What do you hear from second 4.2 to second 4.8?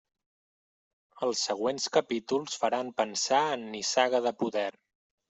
de poder.